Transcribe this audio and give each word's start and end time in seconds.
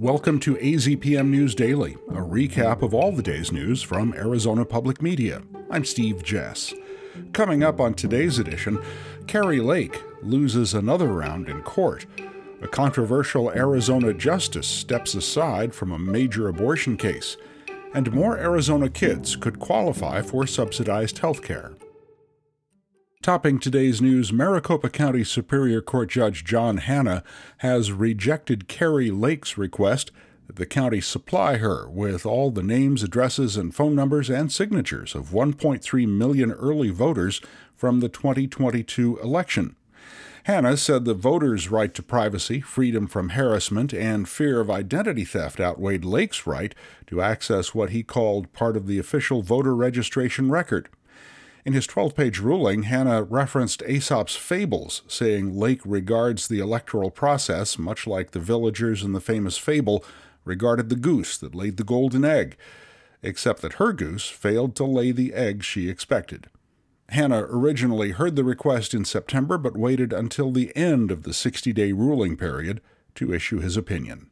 Welcome 0.00 0.40
to 0.40 0.54
AZPM 0.54 1.28
News 1.28 1.54
Daily, 1.54 1.92
a 2.08 2.22
recap 2.22 2.80
of 2.80 2.94
all 2.94 3.12
the 3.12 3.22
day's 3.22 3.52
news 3.52 3.82
from 3.82 4.14
Arizona 4.14 4.64
Public 4.64 5.02
Media. 5.02 5.42
I'm 5.68 5.84
Steve 5.84 6.22
Jess. 6.22 6.72
Coming 7.34 7.62
up 7.62 7.80
on 7.80 7.92
today's 7.92 8.38
edition, 8.38 8.82
Kari 9.26 9.60
Lake 9.60 10.02
loses 10.22 10.72
another 10.72 11.08
round 11.08 11.50
in 11.50 11.60
court. 11.60 12.06
A 12.62 12.66
controversial 12.66 13.50
Arizona 13.50 14.14
justice 14.14 14.66
steps 14.66 15.14
aside 15.14 15.74
from 15.74 15.92
a 15.92 15.98
major 15.98 16.48
abortion 16.48 16.96
case, 16.96 17.36
and 17.92 18.10
more 18.10 18.38
Arizona 18.38 18.88
kids 18.88 19.36
could 19.36 19.60
qualify 19.60 20.22
for 20.22 20.46
subsidized 20.46 21.18
health 21.18 21.42
care. 21.42 21.72
Topping 23.22 23.58
today's 23.58 24.00
news, 24.00 24.32
Maricopa 24.32 24.88
County 24.88 25.24
Superior 25.24 25.82
Court 25.82 26.08
Judge 26.08 26.42
John 26.42 26.78
Hanna 26.78 27.22
has 27.58 27.92
rejected 27.92 28.66
Kari 28.66 29.10
Lake's 29.10 29.58
request 29.58 30.10
that 30.46 30.56
the 30.56 30.64
county 30.64 31.02
supply 31.02 31.58
her 31.58 31.86
with 31.86 32.24
all 32.24 32.50
the 32.50 32.62
names, 32.62 33.02
addresses, 33.02 33.58
and 33.58 33.74
phone 33.74 33.94
numbers 33.94 34.30
and 34.30 34.50
signatures 34.50 35.14
of 35.14 35.32
1.3 35.32 36.08
million 36.08 36.50
early 36.52 36.88
voters 36.88 37.42
from 37.76 38.00
the 38.00 38.08
2022 38.08 39.18
election. 39.18 39.76
Hanna 40.44 40.78
said 40.78 41.04
the 41.04 41.12
voters' 41.12 41.70
right 41.70 41.92
to 41.92 42.02
privacy, 42.02 42.62
freedom 42.62 43.06
from 43.06 43.30
harassment, 43.30 43.92
and 43.92 44.30
fear 44.30 44.60
of 44.60 44.70
identity 44.70 45.26
theft 45.26 45.60
outweighed 45.60 46.06
Lake's 46.06 46.46
right 46.46 46.74
to 47.08 47.20
access 47.20 47.74
what 47.74 47.90
he 47.90 48.02
called 48.02 48.54
part 48.54 48.78
of 48.78 48.86
the 48.86 48.98
official 48.98 49.42
voter 49.42 49.76
registration 49.76 50.50
record. 50.50 50.88
In 51.64 51.74
his 51.74 51.86
12 51.86 52.14
page 52.14 52.38
ruling, 52.38 52.84
Hanna 52.84 53.22
referenced 53.22 53.82
Aesop's 53.82 54.34
fables, 54.34 55.02
saying 55.06 55.54
Lake 55.58 55.82
regards 55.84 56.48
the 56.48 56.58
electoral 56.58 57.10
process 57.10 57.78
much 57.78 58.06
like 58.06 58.30
the 58.30 58.40
villagers 58.40 59.02
in 59.02 59.12
the 59.12 59.20
famous 59.20 59.58
fable 59.58 60.04
regarded 60.44 60.88
the 60.88 60.96
goose 60.96 61.36
that 61.36 61.54
laid 61.54 61.76
the 61.76 61.84
golden 61.84 62.24
egg, 62.24 62.56
except 63.22 63.60
that 63.60 63.74
her 63.74 63.92
goose 63.92 64.26
failed 64.28 64.74
to 64.76 64.84
lay 64.84 65.12
the 65.12 65.34
egg 65.34 65.62
she 65.62 65.90
expected. 65.90 66.48
Hanna 67.10 67.44
originally 67.50 68.12
heard 68.12 68.36
the 68.36 68.44
request 68.44 68.94
in 68.94 69.04
September 69.04 69.58
but 69.58 69.76
waited 69.76 70.12
until 70.12 70.52
the 70.52 70.74
end 70.74 71.10
of 71.10 71.24
the 71.24 71.34
60 71.34 71.72
day 71.74 71.92
ruling 71.92 72.36
period 72.36 72.80
to 73.16 73.34
issue 73.34 73.58
his 73.58 73.76
opinion 73.76 74.29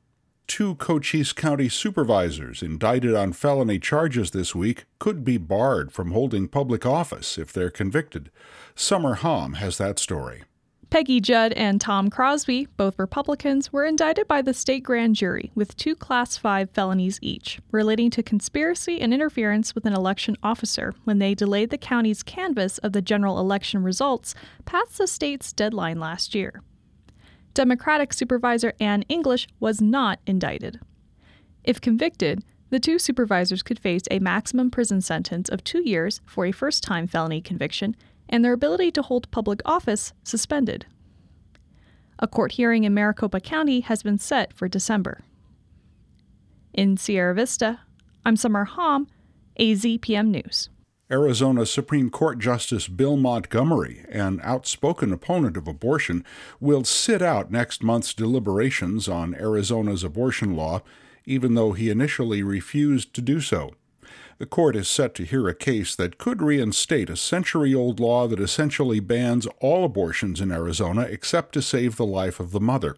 two 0.48 0.74
Cochise 0.77 1.32
County 1.32 1.68
supervisors 1.68 2.62
indicted 2.62 3.14
on 3.14 3.32
felony 3.32 3.78
charges 3.78 4.32
this 4.32 4.55
week 4.55 4.86
could 4.98 5.24
be 5.24 5.36
barred 5.36 5.92
from 5.92 6.10
holding 6.10 6.48
public 6.48 6.84
office 6.84 7.38
if 7.38 7.52
they're 7.52 7.70
convicted. 7.70 8.30
Summer 8.74 9.14
Hom 9.14 9.55
has 9.55 9.78
that 9.78 9.98
story. 9.98 10.42
Peggy 10.90 11.20
Judd 11.20 11.52
and 11.52 11.78
Tom 11.78 12.08
Crosby, 12.08 12.66
both 12.78 12.98
Republicans, 12.98 13.70
were 13.70 13.84
indicted 13.84 14.27
by 14.27 14.40
the 14.40 14.55
state 14.55 14.82
grand 14.82 15.16
jury 15.16 15.52
with 15.55 15.77
two 15.77 15.94
Class 15.94 16.38
5 16.38 16.70
felonies 16.70 17.18
each, 17.20 17.60
relating 17.70 18.08
to 18.10 18.22
conspiracy 18.22 18.98
and 18.98 19.12
interference 19.12 19.74
with 19.74 19.84
an 19.84 19.92
election 19.92 20.34
officer 20.42 20.94
when 21.05 21.18
they 21.18 21.34
delayed 21.34 21.68
the 21.68 21.77
county's 21.77 22.22
canvass 22.22 22.78
of 22.78 22.94
the 22.94 23.02
general 23.02 23.38
election 23.38 23.83
results 23.83 24.34
past 24.64 24.96
the 24.96 25.06
state's 25.06 25.52
deadline 25.52 26.00
last 26.00 26.34
year. 26.34 26.62
Democratic 27.59 28.12
Supervisor 28.12 28.73
Ann 28.78 29.03
English 29.09 29.48
was 29.59 29.81
not 29.81 30.20
indicted. 30.28 30.78
If 31.64 31.81
convicted, 31.81 32.45
the 32.70 32.78
two 32.78 33.01
supervisors 33.01 33.64
could 33.64 33.81
face 33.81 34.05
a 34.12 34.20
maximum 34.20 34.70
prison 34.70 35.01
sentence 35.01 35.48
of 35.48 35.64
two 35.64 35.83
years 35.83 36.20
for 36.25 36.47
a 36.47 36.53
first 36.53 36.84
time 36.84 37.09
felony 37.09 37.41
conviction 37.41 37.97
and 38.29 38.45
their 38.45 38.53
ability 38.53 38.92
to 38.92 39.03
hold 39.03 39.29
public 39.33 39.61
office 39.64 40.12
suspended. 40.23 40.86
A 42.20 42.29
court 42.29 42.53
hearing 42.53 42.84
in 42.84 42.95
Maricopa 42.95 43.41
County 43.41 43.81
has 43.81 44.05
been 44.05 44.19
set 44.19 44.53
for 44.53 44.69
December. 44.69 45.23
In 46.73 46.97
Sierra 46.97 47.34
Vista, 47.34 47.81
I'm 48.25 48.36
Summer 48.36 48.67
Hom, 48.67 49.09
AZPM 49.59 50.29
News. 50.29 50.70
Arizona 51.11 51.64
Supreme 51.64 52.11
Court 52.11 52.39
Justice 52.39 52.86
Bill 52.86 53.17
Montgomery, 53.17 54.05
an 54.11 54.41
outspoken 54.42 55.11
opponent 55.11 55.57
of 55.57 55.67
abortion, 55.67 56.23
will 56.61 56.85
sit 56.85 57.23
out 57.23 57.51
next 57.51 57.83
month's 57.83 58.13
deliberations 58.13 59.08
on 59.08 59.35
Arizona's 59.35 60.05
abortion 60.05 60.55
law, 60.55 60.83
even 61.24 61.55
though 61.55 61.73
he 61.73 61.89
initially 61.89 62.42
refused 62.42 63.14
to 63.14 63.23
do 63.23 63.41
so. 63.41 63.73
The 64.38 64.46
court 64.46 64.76
is 64.76 64.88
set 64.88 65.16
to 65.16 65.24
hear 65.24 65.48
a 65.48 65.54
case 65.54 65.96
that 65.96 66.16
could 66.16 66.40
reinstate 66.40 67.10
a 67.10 67.16
century 67.16 67.74
old 67.74 67.98
law 67.98 68.28
that 68.28 68.38
essentially 68.38 69.00
bans 69.00 69.48
all 69.60 69.84
abortions 69.84 70.40
in 70.40 70.52
Arizona 70.52 71.02
except 71.02 71.54
to 71.54 71.62
save 71.62 71.96
the 71.96 72.06
life 72.06 72.38
of 72.38 72.52
the 72.52 72.60
mother. 72.60 72.96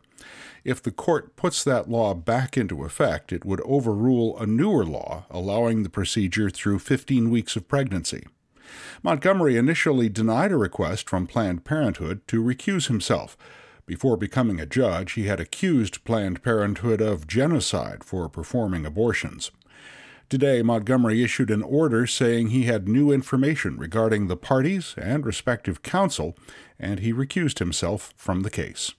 If 0.65 0.83
the 0.83 0.91
court 0.91 1.37
puts 1.37 1.65
that 1.65 1.89
law 1.89 2.13
back 2.13 2.59
into 2.59 2.85
effect, 2.85 3.33
it 3.33 3.47
would 3.47 3.63
overrule 3.63 4.39
a 4.39 4.47
newer 4.47 4.85
law 4.85 5.25
allowing 5.31 5.83
the 5.83 5.89
procedure 5.89 6.51
through 6.51 6.81
15 6.81 7.31
weeks 7.31 7.57
of 7.57 7.69
pregnancy. 7.69 8.27
Montgomery 9.03 9.57
initially 9.57 10.11
denied 10.11 10.53
a 10.53 10.59
request 10.59 11.09
from 11.09 11.27
Planned 11.27 11.65
Parenthood 11.65 12.21
to 12.29 12.45
recuse 12.45 12.89
himself. 12.89 13.39
Before 13.87 14.19
becoming 14.19 14.61
a 14.61 14.67
judge, 14.67 15.13
he 15.13 15.25
had 15.25 15.41
accused 15.41 16.05
Planned 16.05 16.43
Parenthood 16.43 17.01
of 17.01 17.27
genocide 17.27 18.05
for 18.05 18.29
performing 18.29 18.85
abortions. 18.85 19.51
Today, 20.31 20.63
Montgomery 20.63 21.25
issued 21.25 21.51
an 21.51 21.65
order 21.65 22.07
saying 22.07 22.51
he 22.51 22.63
had 22.63 22.87
new 22.87 23.11
information 23.11 23.77
regarding 23.77 24.29
the 24.29 24.37
parties 24.37 24.95
and 24.97 25.27
respective 25.27 25.83
counsel, 25.83 26.37
and 26.79 27.01
he 27.01 27.13
recused 27.13 27.59
himself 27.59 28.15
from 28.17 28.43
the 28.43 28.51
case. 28.51 28.93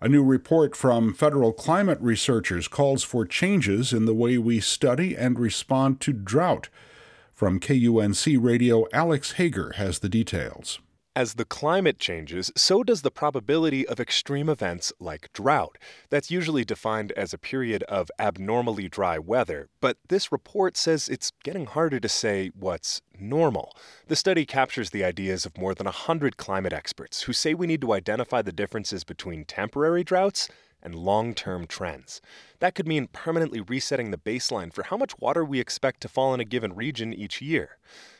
A 0.00 0.08
new 0.08 0.24
report 0.24 0.74
from 0.74 1.12
federal 1.12 1.52
climate 1.52 1.98
researchers 2.00 2.68
calls 2.68 3.04
for 3.04 3.26
changes 3.26 3.92
in 3.92 4.06
the 4.06 4.14
way 4.14 4.38
we 4.38 4.60
study 4.60 5.14
and 5.14 5.38
respond 5.38 6.00
to 6.00 6.14
drought. 6.14 6.70
From 7.34 7.60
KUNC 7.60 8.42
Radio, 8.42 8.86
Alex 8.94 9.32
Hager 9.32 9.72
has 9.72 9.98
the 9.98 10.08
details. 10.08 10.78
As 11.18 11.34
the 11.34 11.44
climate 11.44 11.98
changes, 11.98 12.52
so 12.54 12.84
does 12.84 13.02
the 13.02 13.10
probability 13.10 13.84
of 13.84 13.98
extreme 13.98 14.48
events 14.48 14.92
like 15.00 15.32
drought. 15.32 15.76
That's 16.10 16.30
usually 16.30 16.64
defined 16.64 17.10
as 17.16 17.34
a 17.34 17.38
period 17.38 17.82
of 17.88 18.08
abnormally 18.20 18.88
dry 18.88 19.18
weather, 19.18 19.68
but 19.80 19.96
this 20.10 20.30
report 20.30 20.76
says 20.76 21.08
it's 21.08 21.32
getting 21.42 21.66
harder 21.66 21.98
to 21.98 22.08
say 22.08 22.52
what's 22.54 23.02
normal. 23.18 23.74
The 24.06 24.14
study 24.14 24.46
captures 24.46 24.90
the 24.90 25.02
ideas 25.02 25.44
of 25.44 25.58
more 25.58 25.74
than 25.74 25.86
100 25.86 26.36
climate 26.36 26.72
experts 26.72 27.22
who 27.22 27.32
say 27.32 27.52
we 27.52 27.66
need 27.66 27.80
to 27.80 27.94
identify 27.94 28.40
the 28.40 28.52
differences 28.52 29.02
between 29.02 29.44
temporary 29.44 30.04
droughts 30.04 30.48
and 30.80 30.94
long 30.94 31.34
term 31.34 31.66
trends. 31.66 32.20
That 32.60 32.76
could 32.76 32.86
mean 32.86 33.08
permanently 33.08 33.60
resetting 33.60 34.12
the 34.12 34.18
baseline 34.18 34.72
for 34.72 34.84
how 34.84 34.96
much 34.96 35.18
water 35.18 35.44
we 35.44 35.58
expect 35.58 36.00
to 36.02 36.08
fall 36.08 36.32
in 36.32 36.38
a 36.38 36.44
given 36.44 36.76
region 36.76 37.12
each 37.12 37.42
year. 37.42 37.78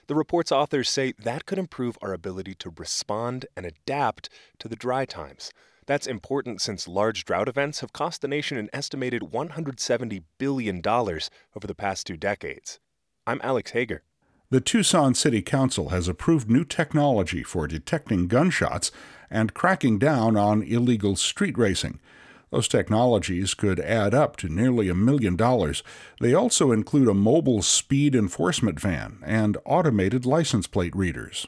The 0.08 0.14
report's 0.14 0.50
authors 0.50 0.88
say 0.88 1.12
that 1.18 1.44
could 1.44 1.58
improve 1.58 1.98
our 2.00 2.14
ability 2.14 2.54
to 2.60 2.72
respond 2.74 3.44
and 3.54 3.66
adapt 3.66 4.30
to 4.58 4.66
the 4.66 4.74
dry 4.74 5.04
times. 5.04 5.52
That's 5.84 6.06
important 6.06 6.62
since 6.62 6.88
large 6.88 7.26
drought 7.26 7.46
events 7.46 7.80
have 7.80 7.92
cost 7.92 8.22
the 8.22 8.28
nation 8.28 8.56
an 8.56 8.70
estimated 8.72 9.20
$170 9.20 10.22
billion 10.38 10.80
over 10.86 11.66
the 11.66 11.74
past 11.74 12.06
two 12.06 12.16
decades. 12.16 12.80
I'm 13.26 13.38
Alex 13.44 13.72
Hager. 13.72 14.02
The 14.48 14.62
Tucson 14.62 15.14
City 15.14 15.42
Council 15.42 15.90
has 15.90 16.08
approved 16.08 16.48
new 16.48 16.64
technology 16.64 17.42
for 17.42 17.68
detecting 17.68 18.28
gunshots 18.28 18.90
and 19.28 19.52
cracking 19.52 19.98
down 19.98 20.38
on 20.38 20.62
illegal 20.62 21.16
street 21.16 21.58
racing. 21.58 22.00
Those 22.50 22.68
technologies 22.68 23.54
could 23.54 23.78
add 23.80 24.14
up 24.14 24.36
to 24.38 24.48
nearly 24.48 24.88
a 24.88 24.94
million 24.94 25.36
dollars. 25.36 25.82
They 26.20 26.34
also 26.34 26.72
include 26.72 27.08
a 27.08 27.14
mobile 27.14 27.62
speed 27.62 28.14
enforcement 28.14 28.80
van 28.80 29.18
and 29.24 29.56
automated 29.64 30.24
license 30.24 30.66
plate 30.66 30.96
readers. 30.96 31.46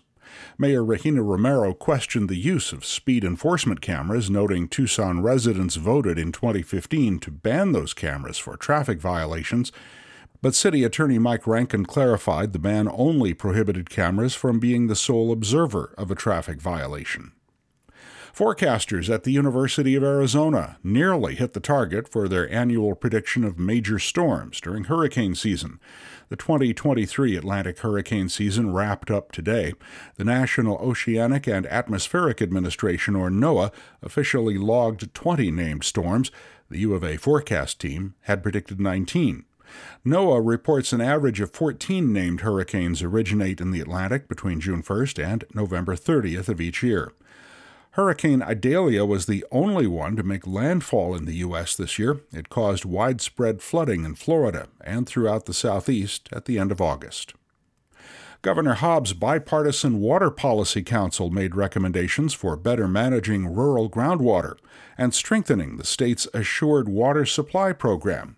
Mayor 0.58 0.84
Regina 0.84 1.22
Romero 1.22 1.74
questioned 1.74 2.28
the 2.28 2.36
use 2.36 2.72
of 2.72 2.84
speed 2.84 3.24
enforcement 3.24 3.80
cameras, 3.80 4.30
noting 4.30 4.68
Tucson 4.68 5.22
residents 5.22 5.76
voted 5.76 6.18
in 6.18 6.32
2015 6.32 7.18
to 7.20 7.30
ban 7.30 7.72
those 7.72 7.94
cameras 7.94 8.38
for 8.38 8.56
traffic 8.56 9.00
violations. 9.00 9.72
But 10.42 10.54
City 10.54 10.84
Attorney 10.84 11.18
Mike 11.18 11.46
Rankin 11.46 11.84
clarified 11.84 12.53
the 12.53 12.58
ban 12.58 12.88
only 12.91 13.34
prohibited 13.34 13.91
cameras 13.91 14.34
from 14.34 14.58
being 14.58 14.86
the 14.86 14.96
sole 14.96 15.32
observer 15.32 15.94
of 15.98 16.10
a 16.10 16.14
traffic 16.14 16.60
violation. 16.60 17.32
Forecasters 18.34 19.12
at 19.12 19.24
the 19.24 19.32
University 19.32 19.94
of 19.97 20.04
Arizona 20.04 20.78
nearly 20.84 21.34
hit 21.34 21.53
the 21.53 21.60
target 21.60 22.09
for 22.09 22.28
their 22.28 22.50
annual 22.53 22.94
prediction 22.94 23.44
of 23.44 23.59
major 23.59 23.98
storms 23.98 24.60
during 24.60 24.84
hurricane 24.84 25.34
season. 25.34 25.80
The 26.28 26.36
2023 26.36 27.36
Atlantic 27.36 27.80
hurricane 27.80 28.28
season 28.28 28.72
wrapped 28.72 29.10
up 29.10 29.32
today. 29.32 29.72
The 30.16 30.24
National 30.24 30.77
Oceanic 30.77 31.48
and 31.48 31.66
Atmospheric 31.66 32.41
Administration, 32.41 33.16
or 33.16 33.30
NOAA, 33.30 33.72
officially 34.00 34.56
logged 34.56 35.12
20 35.12 35.50
named 35.50 35.82
storms. 35.82 36.30
The 36.71 36.78
U 36.78 36.94
of 36.94 37.03
A 37.03 37.16
forecast 37.16 37.80
team 37.80 38.15
had 38.22 38.44
predicted 38.44 38.80
19. 38.80 39.44
NOAA 40.06 40.41
reports 40.44 40.92
an 40.92 41.00
average 41.00 41.41
of 41.41 41.50
14 41.50 42.12
named 42.12 42.42
hurricanes 42.42 43.03
originate 43.03 43.60
in 43.60 43.72
the 43.72 43.80
Atlantic 43.80 44.28
between 44.28 44.60
June 44.60 44.82
1st 44.82 45.24
and 45.24 45.44
November 45.53 45.97
30th 45.97 46.48
of 46.48 46.60
each 46.60 46.82
year. 46.82 47.12
Hurricane 47.95 48.41
Idalia 48.41 49.04
was 49.04 49.27
the 49.27 49.45
only 49.51 49.89
one 49.89 50.15
to 50.15 50.22
make 50.22 50.47
landfall 50.47 51.16
in 51.16 51.25
the 51.25 51.37
U.S. 51.39 51.75
this 51.75 51.98
year. 51.98 52.21
It 52.33 52.48
caused 52.48 52.84
widespread 52.84 53.60
flooding 53.60 54.04
in 54.04 54.15
Florida 54.15 54.69
and 54.81 55.09
throughout 55.09 55.47
the 55.47 55.54
Southeast 55.54 56.28
at 56.33 56.45
the 56.45 56.57
end 56.57 56.71
of 56.71 56.81
August. 56.81 57.34
Governor 58.42 58.75
Hobbs' 58.75 59.13
bipartisan 59.13 60.01
Water 60.01 60.31
Policy 60.31 60.83
Council 60.83 61.31
made 61.31 61.57
recommendations 61.57 62.33
for 62.33 62.57
better 62.57 62.87
managing 62.87 63.53
rural 63.53 63.91
groundwater 63.91 64.57
and 64.97 65.13
strengthening 65.13 65.77
the 65.77 65.84
state's 65.84 66.28
assured 66.33 66.89
water 66.89 67.27
supply 67.27 67.72
program. 67.72 68.37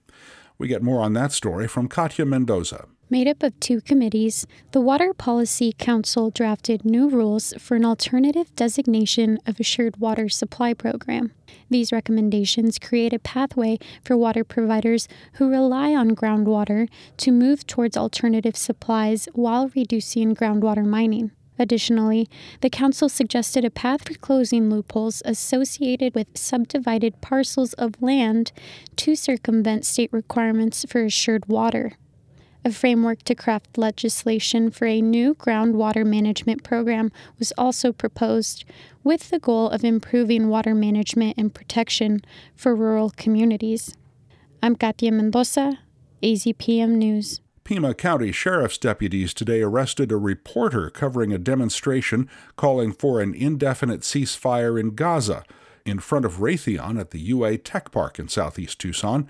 We 0.56 0.66
get 0.66 0.82
more 0.82 1.02
on 1.02 1.12
that 1.12 1.30
story 1.30 1.68
from 1.68 1.88
Katya 1.88 2.24
Mendoza. 2.24 2.86
Made 3.12 3.28
up 3.28 3.42
of 3.42 3.60
two 3.60 3.82
committees, 3.82 4.46
the 4.70 4.80
Water 4.80 5.12
Policy 5.12 5.74
Council 5.76 6.30
drafted 6.30 6.82
new 6.82 7.10
rules 7.10 7.52
for 7.58 7.74
an 7.74 7.84
alternative 7.84 8.56
designation 8.56 9.38
of 9.44 9.60
assured 9.60 9.98
water 9.98 10.30
supply 10.30 10.72
program. 10.72 11.32
These 11.68 11.92
recommendations 11.92 12.78
create 12.78 13.12
a 13.12 13.18
pathway 13.18 13.78
for 14.02 14.16
water 14.16 14.44
providers 14.44 15.08
who 15.34 15.50
rely 15.50 15.94
on 15.94 16.16
groundwater 16.16 16.88
to 17.18 17.32
move 17.32 17.66
towards 17.66 17.98
alternative 17.98 18.56
supplies 18.56 19.28
while 19.34 19.70
reducing 19.76 20.34
groundwater 20.34 20.86
mining. 20.86 21.32
Additionally, 21.58 22.30
the 22.62 22.70
Council 22.70 23.10
suggested 23.10 23.62
a 23.62 23.68
path 23.68 24.08
for 24.08 24.14
closing 24.14 24.70
loopholes 24.70 25.20
associated 25.26 26.14
with 26.14 26.28
subdivided 26.34 27.20
parcels 27.20 27.74
of 27.74 28.00
land 28.00 28.52
to 28.96 29.14
circumvent 29.14 29.84
state 29.84 30.10
requirements 30.14 30.86
for 30.88 31.04
assured 31.04 31.44
water 31.44 31.92
a 32.64 32.72
framework 32.72 33.22
to 33.24 33.34
craft 33.34 33.76
legislation 33.76 34.70
for 34.70 34.86
a 34.86 35.00
new 35.00 35.34
groundwater 35.34 36.06
management 36.06 36.62
program 36.62 37.10
was 37.38 37.52
also 37.58 37.92
proposed, 37.92 38.64
with 39.02 39.30
the 39.30 39.38
goal 39.38 39.68
of 39.68 39.84
improving 39.84 40.48
water 40.48 40.74
management 40.74 41.36
and 41.36 41.54
protection 41.54 42.20
for 42.54 42.74
rural 42.74 43.10
communities. 43.10 43.96
I'm 44.62 44.76
Katya 44.76 45.10
Mendoza, 45.10 45.80
AZPM 46.22 46.90
News. 46.90 47.40
Pima 47.64 47.94
County 47.94 48.32
Sheriff's 48.32 48.78
deputies 48.78 49.34
today 49.34 49.62
arrested 49.62 50.12
a 50.12 50.16
reporter 50.16 50.90
covering 50.90 51.32
a 51.32 51.38
demonstration 51.38 52.28
calling 52.56 52.92
for 52.92 53.20
an 53.20 53.34
indefinite 53.34 54.00
ceasefire 54.00 54.78
in 54.78 54.94
Gaza 54.94 55.44
in 55.84 55.98
front 55.98 56.24
of 56.24 56.36
Raytheon 56.36 56.98
at 56.98 57.10
the 57.10 57.20
UA 57.20 57.58
Tech 57.58 57.90
Park 57.90 58.18
in 58.18 58.28
southeast 58.28 58.78
Tucson. 58.78 59.28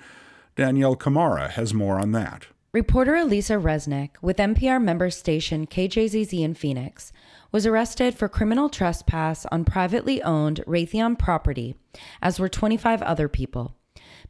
Danyelle 0.56 0.98
Khmara 0.98 1.50
has 1.50 1.72
more 1.72 1.98
on 1.98 2.12
that. 2.12 2.46
Reporter 2.74 3.12
Alisa 3.12 3.60
Reznick 3.62 4.12
with 4.22 4.38
NPR 4.38 4.82
member 4.82 5.10
station 5.10 5.66
KJZZ 5.66 6.42
in 6.42 6.54
Phoenix 6.54 7.12
was 7.50 7.66
arrested 7.66 8.14
for 8.14 8.30
criminal 8.30 8.70
trespass 8.70 9.44
on 9.52 9.66
privately 9.66 10.22
owned 10.22 10.64
Raytheon 10.66 11.18
property, 11.18 11.74
as 12.22 12.40
were 12.40 12.48
25 12.48 13.02
other 13.02 13.28
people. 13.28 13.76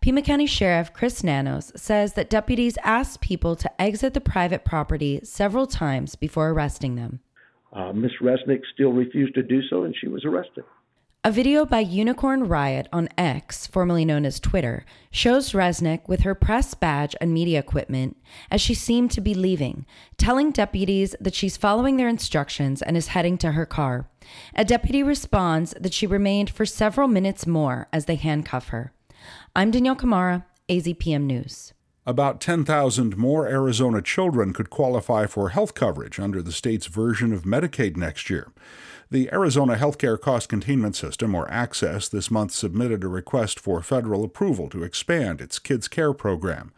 Pima 0.00 0.23
County 0.23 0.47
Sheriff 0.47 0.93
Chris 0.93 1.23
Nanos 1.23 1.71
says 1.77 2.15
that 2.15 2.29
deputies 2.29 2.77
asked 2.83 3.21
people 3.21 3.55
to 3.55 3.81
exit 3.81 4.12
the 4.12 4.21
private 4.21 4.65
property 4.65 5.21
several 5.23 5.69
times 5.69 6.17
before 6.17 6.50
arresting 6.50 6.97
them. 6.97 7.21
Uh, 7.73 7.93
Ms. 7.93 8.11
Reznick 8.21 8.62
still 8.75 8.91
refused 8.91 9.37
to 9.37 9.44
do 9.44 9.62
so, 9.71 9.85
and 9.85 9.94
she 9.97 10.09
was 10.09 10.25
arrested. 10.25 10.65
A 11.24 11.30
video 11.30 11.64
by 11.64 11.78
Unicorn 11.78 12.48
Riot 12.48 12.88
on 12.92 13.08
X, 13.16 13.69
formerly 13.69 14.04
known 14.04 14.26
as 14.26 14.40
Twitter, 14.40 14.84
shows 15.12 15.52
Reznick 15.52 16.08
with 16.08 16.22
her 16.22 16.34
press 16.34 16.74
badge 16.74 17.14
and 17.20 17.32
media 17.32 17.60
equipment 17.60 18.16
as 18.50 18.60
she 18.60 18.74
seemed 18.74 19.12
to 19.12 19.20
be 19.20 19.32
leaving, 19.32 19.86
telling 20.19 20.50
deputies 20.50 21.14
that 21.20 21.36
she's 21.36 21.56
following 21.56 21.96
their 21.96 22.08
instructions 22.08 22.82
and 22.82 22.96
is 22.96 23.06
heading 23.08 23.38
to 23.38 23.52
her 23.52 23.64
car. 23.64 24.08
A 24.56 24.64
deputy 24.64 25.04
responds 25.04 25.74
that 25.78 25.94
she 25.94 26.08
remained 26.08 26.50
for 26.50 26.66
several 26.66 27.06
minutes 27.06 27.46
more 27.46 27.86
as 27.92 28.06
they 28.06 28.16
handcuff 28.16 28.70
her. 28.70 28.92
I'm 29.54 29.70
Danyelle 29.70 30.00
Khmara, 30.00 30.44
AZPM 30.69 31.22
News. 31.22 31.72
About 32.04 32.40
10,000 32.40 33.16
more 33.16 33.46
Arizona 33.46 34.02
children 34.02 34.52
could 34.52 34.70
qualify 34.70 35.26
for 35.26 35.50
health 35.50 35.75
coverage 35.75 36.19
under 36.19 36.43
the 36.43 36.50
state's 36.50 36.87
version 36.87 37.32
of 37.32 37.44
Medicaid 37.44 37.96
next 37.96 38.28
year. 38.28 38.50
The 39.08 39.32
Arizona 39.32 39.76
Healthcare 39.76 40.20
Cost 40.20 40.49
Containment 40.49 40.96
System, 40.96 41.32
or 41.32 41.46
AHCCCS, 41.46 42.10
this 42.10 42.28
month 42.28 42.50
submitted 42.50 43.04
a 43.04 43.08
request 43.08 43.60
for 43.60 43.82
federal 43.82 44.25
approval 44.25 44.69
to 44.70 44.82
expand 44.82 45.40
its 45.40 45.60
Kids 45.60 45.87
Care 45.87 46.12
program. 46.12 46.72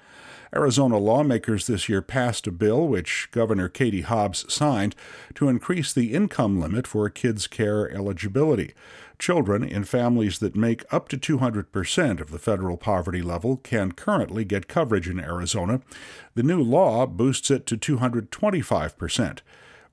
Arizona 0.55 0.99
lawmakers 0.99 1.67
this 1.67 1.89
year 1.89 2.01
passed 2.01 2.47
a 2.47 2.53
bill 2.53 2.87
which 2.87 3.29
Governor 3.33 3.69
Katie 3.69 4.03
Hobbs 4.03 4.53
signed 4.53 4.95
to 5.35 5.49
increase 5.49 5.93
the 5.93 6.15
income 6.15 6.61
limit 6.61 6.87
for 6.87 7.09
kids' 7.11 7.47
care 7.47 7.91
eligibility. 7.91 8.73
Children 9.19 9.65
in 9.65 9.85
families 9.85 10.39
that 10.39 10.55
make 10.55 10.85
up 10.93 11.09
to 11.09 11.17
200% 11.17 12.21
of 12.21 12.31
the 12.31 12.39
federal 12.39 12.77
poverty 12.77 13.23
level 13.23 13.56
can 13.56 13.93
currently 13.93 14.45
get 14.45 14.69
coverage 14.69 15.09
in 15.09 15.19
Arizona. 15.19 15.81
The 16.35 16.43
new 16.43 16.62
law 16.62 17.06
boosts 17.06 17.51
it 17.51 17.67
to 17.67 17.77
225% 17.77 19.41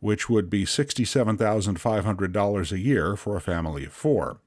which 0.01 0.27
would 0.27 0.49
be 0.49 0.65
$67,500 0.65 2.71
a 2.71 2.79
year 2.79 3.15
for 3.15 3.37
a 3.37 3.41
family 3.41 3.85
of 3.85 3.93
four. 3.93 4.39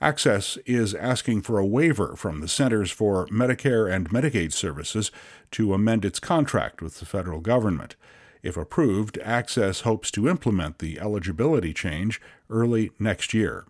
AHCCCS 0.00 0.58
is 0.64 0.94
asking 0.94 1.42
for 1.42 1.58
a 1.58 1.66
waiver 1.66 2.16
from 2.16 2.40
the 2.40 2.48
Centers 2.48 2.90
for 2.90 3.26
Medicare 3.26 3.92
and 3.92 4.08
Medicaid 4.08 4.50
Services 4.50 5.10
to 5.50 5.74
amend 5.74 6.06
its 6.06 6.18
contract 6.18 6.80
with 6.80 7.00
the 7.00 7.04
federal 7.04 7.40
government. 7.40 7.96
If 8.42 8.56
approved, 8.56 9.18
AHCCCS 9.22 9.82
hopes 9.82 10.10
to 10.12 10.26
implement 10.26 10.78
the 10.78 10.98
eligibility 10.98 11.74
change 11.74 12.18
early 12.48 12.92
next 12.98 13.34
year. 13.34 13.66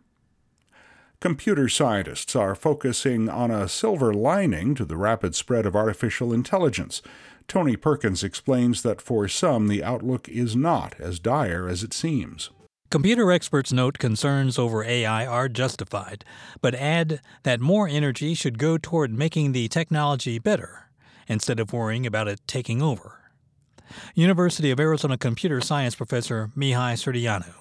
Computer 1.18 1.68
scientists 1.68 2.36
are 2.36 2.54
focusing 2.54 3.28
on 3.28 3.50
a 3.50 3.68
silver 3.68 4.14
lining 4.14 4.76
to 4.76 4.84
the 4.84 4.96
rapid 4.96 5.34
spread 5.34 5.66
of 5.66 5.74
artificial 5.74 6.32
intelligence. 6.32 7.02
Tony 7.48 7.74
Perkins 7.74 8.22
explains 8.22 8.82
that 8.82 9.02
for 9.02 9.26
some, 9.26 9.66
the 9.66 9.82
outlook 9.82 10.28
is 10.28 10.54
not 10.54 10.94
as 11.00 11.18
dire 11.18 11.68
as 11.68 11.82
it 11.82 11.92
seems. 11.92 12.50
Computer 12.90 13.30
experts 13.30 13.72
note 13.72 14.00
concerns 14.00 14.58
over 14.58 14.82
AI 14.82 15.24
are 15.24 15.48
justified, 15.48 16.24
but 16.60 16.74
add 16.74 17.20
that 17.44 17.60
more 17.60 17.86
energy 17.86 18.34
should 18.34 18.58
go 18.58 18.76
toward 18.76 19.16
making 19.16 19.52
the 19.52 19.68
technology 19.68 20.40
better 20.40 20.90
instead 21.28 21.60
of 21.60 21.72
worrying 21.72 22.04
about 22.04 22.26
it 22.26 22.40
taking 22.48 22.82
over. 22.82 23.30
University 24.16 24.72
of 24.72 24.80
Arizona 24.80 25.16
computer 25.16 25.60
science 25.60 25.94
professor 25.94 26.50
Mihai 26.56 26.94
Surdeanu 26.94 27.54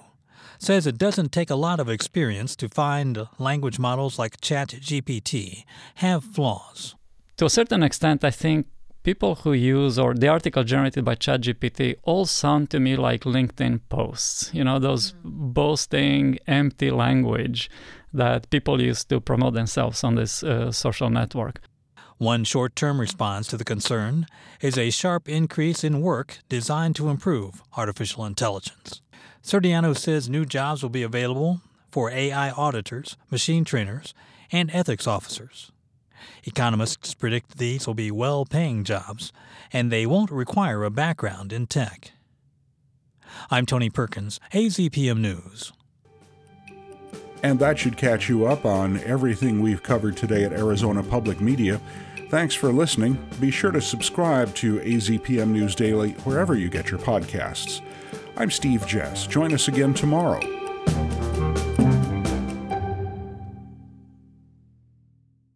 says 0.58 0.84
it 0.84 0.98
doesn't 0.98 1.30
take 1.30 1.48
a 1.48 1.54
lot 1.54 1.78
of 1.78 1.88
experience 1.88 2.56
to 2.56 2.68
find 2.68 3.28
language 3.38 3.78
models 3.78 4.18
like 4.18 4.40
ChatGPT 4.40 5.62
have 5.96 6.24
flaws. 6.24 6.96
To 7.36 7.44
a 7.44 7.50
certain 7.50 7.84
extent, 7.84 8.24
I 8.24 8.32
think 8.32 8.66
people 9.02 9.36
who 9.36 9.52
use 9.52 9.98
or 9.98 10.14
the 10.14 10.28
article 10.28 10.64
generated 10.64 11.04
by 11.04 11.14
ChatGPT 11.14 11.96
all 12.02 12.26
sound 12.26 12.70
to 12.70 12.80
me 12.80 12.96
like 12.96 13.22
LinkedIn 13.22 13.80
posts. 13.88 14.50
You 14.52 14.64
know, 14.64 14.78
those 14.78 15.12
mm-hmm. 15.12 15.52
boasting, 15.52 16.38
empty 16.46 16.90
language 16.90 17.70
that 18.12 18.50
people 18.50 18.82
use 18.82 19.04
to 19.04 19.20
promote 19.20 19.54
themselves 19.54 20.02
on 20.04 20.16
this 20.16 20.42
uh, 20.42 20.72
social 20.72 21.10
network. 21.10 21.60
One 22.18 22.44
short 22.44 22.76
term 22.76 23.00
response 23.00 23.46
to 23.48 23.56
the 23.56 23.64
concern 23.64 24.26
is 24.60 24.76
a 24.76 24.90
sharp 24.90 25.28
increase 25.28 25.82
in 25.82 26.02
work 26.02 26.38
designed 26.50 26.96
to 26.96 27.08
improve 27.08 27.62
artificial 27.76 28.26
intelligence. 28.26 29.00
Surdeanu 29.42 29.96
says 29.96 30.28
new 30.28 30.44
jobs 30.44 30.82
will 30.82 30.90
be 30.90 31.02
available 31.02 31.62
for 31.90 32.10
AI 32.10 32.50
auditors, 32.50 33.16
machine 33.30 33.64
trainers, 33.64 34.12
and 34.52 34.70
ethics 34.72 35.06
officers. 35.06 35.72
Economists 36.44 37.14
predict 37.14 37.58
these 37.58 37.86
will 37.86 37.94
be 37.94 38.10
well 38.10 38.44
paying 38.44 38.84
jobs, 38.84 39.32
and 39.72 39.90
they 39.90 40.06
won't 40.06 40.30
require 40.30 40.84
a 40.84 40.90
background 40.90 41.52
in 41.52 41.66
tech. 41.66 42.12
I'm 43.50 43.66
Tony 43.66 43.90
Perkins, 43.90 44.40
AZPM 44.52 45.18
News. 45.18 45.72
And 47.42 47.58
that 47.58 47.78
should 47.78 47.96
catch 47.96 48.28
you 48.28 48.46
up 48.46 48.64
on 48.64 48.98
everything 49.00 49.60
we've 49.60 49.82
covered 49.82 50.16
today 50.16 50.44
at 50.44 50.52
Arizona 50.52 51.02
Public 51.02 51.40
Media. 51.40 51.80
Thanks 52.28 52.54
for 52.54 52.72
listening. 52.72 53.18
Be 53.40 53.50
sure 53.50 53.72
to 53.72 53.80
subscribe 53.80 54.54
to 54.56 54.78
AZPM 54.80 55.48
News 55.48 55.74
Daily 55.74 56.12
wherever 56.24 56.54
you 56.54 56.68
get 56.68 56.90
your 56.90 57.00
podcasts. 57.00 57.80
I'm 58.36 58.50
Steve 58.50 58.86
Jess. 58.86 59.26
Join 59.26 59.52
us 59.54 59.68
again 59.68 59.94
tomorrow. 59.94 60.59